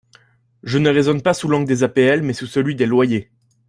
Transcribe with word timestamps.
Je 0.63 0.79
ne 0.79 0.89
raisonne 0.89 1.21
pas 1.21 1.35
sous 1.35 1.47
l’angle 1.47 1.67
des 1.67 1.83
APL 1.83 2.23
mais 2.23 2.33
sous 2.33 2.47
celui 2.47 2.73
des 2.73 2.87
loyers. 2.87 3.29